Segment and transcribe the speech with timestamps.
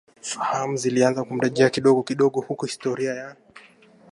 [0.21, 3.35] fahamu zilianza kumrejea kidogo kidogo huku historia ya